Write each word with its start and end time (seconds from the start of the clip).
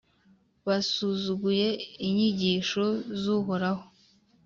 basuzuguye 0.65 1.69
inyigisho 2.07 2.85
z’Uhoraho, 3.19 3.85